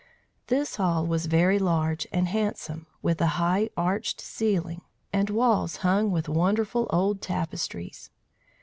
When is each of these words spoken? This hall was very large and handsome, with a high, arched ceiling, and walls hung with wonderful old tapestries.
This 0.47 0.77
hall 0.77 1.05
was 1.05 1.27
very 1.27 1.59
large 1.59 2.07
and 2.11 2.27
handsome, 2.27 2.87
with 3.03 3.21
a 3.21 3.27
high, 3.37 3.69
arched 3.77 4.19
ceiling, 4.19 4.81
and 5.13 5.29
walls 5.29 5.75
hung 5.85 6.09
with 6.09 6.27
wonderful 6.27 6.87
old 6.89 7.21
tapestries. 7.21 8.09